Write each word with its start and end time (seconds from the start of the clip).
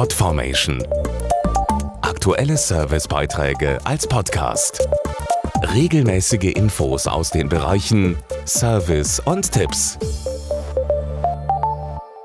Podformation. 0.00 0.82
Aktuelle 2.00 2.56
Servicebeiträge 2.56 3.76
als 3.84 4.06
Podcast. 4.06 4.88
Regelmäßige 5.74 6.54
Infos 6.54 7.06
aus 7.06 7.28
den 7.28 7.50
Bereichen 7.50 8.16
Service 8.46 9.20
und 9.20 9.52
Tipps. 9.52 9.98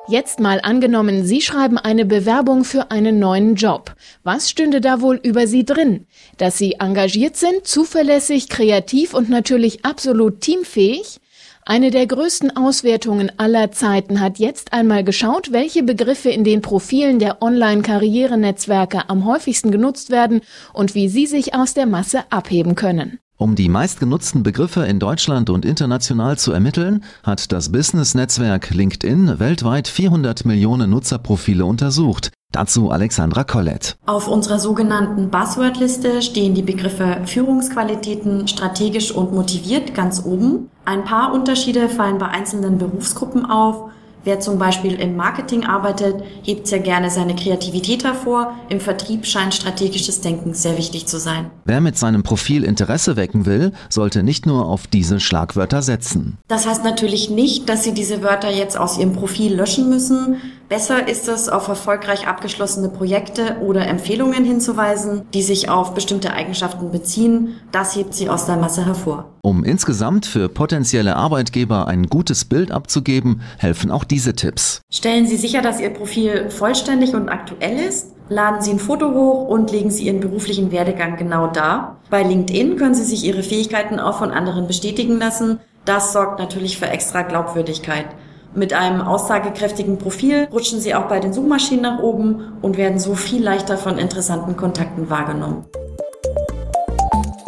Jetzt 0.07 0.39
mal 0.39 0.61
angenommen, 0.63 1.25
Sie 1.25 1.41
schreiben 1.41 1.77
eine 1.77 2.05
Bewerbung 2.05 2.63
für 2.63 2.91
einen 2.91 3.19
neuen 3.19 3.55
Job. 3.55 3.93
Was 4.23 4.49
stünde 4.49 4.79
da 4.79 5.01
wohl 5.01 5.19
über 5.21 5.45
Sie 5.45 5.65
drin? 5.65 6.07
Dass 6.37 6.57
Sie 6.57 6.77
engagiert 6.79 7.35
sind, 7.35 7.67
zuverlässig, 7.67 8.47
kreativ 8.47 9.13
und 9.13 9.29
natürlich 9.29 9.83
absolut 9.83 10.39
teamfähig? 10.39 11.19
Eine 11.67 11.89
der 11.89 12.05
größten 12.05 12.55
Auswertungen 12.55 13.31
aller 13.37 13.71
Zeiten 13.71 14.21
hat 14.21 14.37
jetzt 14.37 14.71
einmal 14.71 15.03
geschaut, 15.03 15.51
welche 15.51 15.81
Begriffe 15.81 16.29
in 16.29 16.43
den 16.43 16.61
Profilen 16.61 17.17
der 17.17 17.41
Online-Karrierenetzwerke 17.41 19.09
am 19.09 19.25
häufigsten 19.25 19.71
genutzt 19.71 20.11
werden 20.11 20.41
und 20.73 20.93
wie 20.93 21.09
sie 21.09 21.25
sich 21.25 21.55
aus 21.55 21.73
der 21.73 21.87
Masse 21.87 22.19
abheben 22.29 22.75
können. 22.75 23.17
Um 23.37 23.55
die 23.55 23.67
meistgenutzten 23.67 24.43
Begriffe 24.43 24.85
in 24.85 24.99
Deutschland 24.99 25.49
und 25.49 25.65
international 25.65 26.37
zu 26.37 26.51
ermitteln, 26.51 27.03
hat 27.23 27.51
das 27.51 27.71
Business-Netzwerk 27.71 28.69
LinkedIn 28.69 29.39
weltweit 29.39 29.87
400 29.87 30.45
Millionen 30.45 30.91
Nutzerprofile 30.91 31.65
untersucht. 31.65 32.29
Dazu 32.55 32.89
Alexandra 32.89 33.43
Collett. 33.43 33.97
Auf 34.05 34.29
unserer 34.29 34.59
sogenannten 34.59 35.29
Buzzword-Liste 35.29 36.21
stehen 36.21 36.53
die 36.53 36.61
Begriffe 36.61 37.17
Führungsqualitäten, 37.25 38.47
strategisch 38.47 39.11
und 39.11 39.33
motiviert 39.33 39.93
ganz 39.93 40.23
oben. 40.23 40.69
Ein 40.85 41.03
paar 41.03 41.33
Unterschiede 41.33 41.89
fallen 41.89 42.17
bei 42.17 42.29
einzelnen 42.29 42.77
Berufsgruppen 42.77 43.45
auf. 43.45 43.89
Wer 44.23 44.39
zum 44.39 44.57
Beispiel 44.57 44.93
im 44.93 45.17
Marketing 45.17 45.65
arbeitet, 45.65 46.15
hebt 46.43 46.65
sehr 46.65 46.79
gerne 46.79 47.11
seine 47.11 47.35
Kreativität 47.35 48.05
hervor. 48.05 48.55
Im 48.69 48.79
Vertrieb 48.79 49.25
scheint 49.27 49.53
strategisches 49.53 50.21
Denken 50.21 50.55
sehr 50.55 50.77
wichtig 50.79 51.05
zu 51.05 51.19
sein. 51.19 51.51
Wer 51.65 51.79
mit 51.79 51.97
seinem 51.97 52.23
Profil 52.23 52.63
Interesse 52.63 53.17
wecken 53.17 53.45
will, 53.45 53.73
sollte 53.87 54.23
nicht 54.23 54.47
nur 54.47 54.65
auf 54.65 54.87
diese 54.87 55.19
Schlagwörter 55.19 55.83
setzen. 55.83 56.39
Das 56.47 56.65
heißt 56.65 56.83
natürlich 56.83 57.29
nicht, 57.29 57.69
dass 57.69 57.83
Sie 57.83 57.93
diese 57.93 58.23
Wörter 58.23 58.49
jetzt 58.49 58.79
aus 58.79 58.97
Ihrem 58.97 59.13
Profil 59.13 59.53
löschen 59.53 59.89
müssen. 59.89 60.37
Besser 60.67 61.07
ist 61.07 61.27
es, 61.27 61.47
auf 61.47 61.67
erfolgreich 61.67 62.27
abgeschlossene 62.27 62.89
Projekte 62.89 63.57
oder 63.61 63.87
Empfehlungen 63.87 64.43
hinzuweisen, 64.43 65.21
die 65.31 65.43
sich 65.43 65.69
auf 65.69 65.93
bestimmte 65.93 66.33
Eigenschaften 66.33 66.89
beziehen. 66.89 67.55
Das 67.71 67.95
hebt 67.95 68.15
sie 68.15 68.29
aus 68.29 68.47
der 68.47 68.57
Masse 68.57 68.83
hervor. 68.83 69.31
Um 69.43 69.63
insgesamt 69.63 70.25
für 70.25 70.49
potenzielle 70.49 71.17
Arbeitgeber 71.17 71.87
ein 71.87 72.07
gutes 72.07 72.45
Bild 72.45 72.71
abzugeben, 72.71 73.41
helfen 73.59 73.91
auch 73.91 74.03
diese 74.03 74.33
Tipps. 74.33 74.81
Stellen 74.91 75.27
Sie 75.27 75.37
sicher, 75.37 75.61
dass 75.61 75.79
Ihr 75.79 75.91
Profil 75.91 76.49
vollständig 76.49 77.13
und 77.13 77.29
aktuell 77.29 77.77
ist. 77.77 78.13
Laden 78.29 78.61
Sie 78.61 78.71
ein 78.71 78.79
Foto 78.79 79.13
hoch 79.13 79.47
und 79.47 79.71
legen 79.71 79.91
Sie 79.91 80.05
Ihren 80.05 80.19
beruflichen 80.19 80.71
Werdegang 80.71 81.15
genau 81.15 81.45
dar. 81.45 81.97
Bei 82.09 82.23
LinkedIn 82.23 82.75
können 82.77 82.95
Sie 82.95 83.03
sich 83.03 83.23
Ihre 83.23 83.43
Fähigkeiten 83.43 83.99
auch 83.99 84.17
von 84.17 84.31
anderen 84.31 84.65
bestätigen 84.65 85.19
lassen. 85.19 85.59
Das 85.85 86.11
sorgt 86.11 86.39
natürlich 86.39 86.79
für 86.79 86.87
extra 86.87 87.21
Glaubwürdigkeit. 87.21 88.07
Mit 88.55 88.71
einem 88.71 89.01
aussagekräftigen 89.01 89.97
Profil 89.97 90.47
rutschen 90.49 90.79
Sie 90.79 90.95
auch 90.95 91.09
bei 91.09 91.19
den 91.19 91.33
Suchmaschinen 91.33 91.81
nach 91.81 91.99
oben 91.99 92.53
und 92.61 92.77
werden 92.77 92.99
so 92.99 93.13
viel 93.13 93.43
leichter 93.43 93.77
von 93.77 93.97
interessanten 93.97 94.55
Kontakten 94.55 95.09
wahrgenommen. 95.09 95.65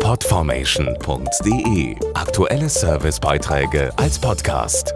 Podformation.de 0.01 1.95
Aktuelle 2.13 2.67
Servicebeiträge 2.67 3.93
als 3.95 4.19
Podcast. 4.19 4.93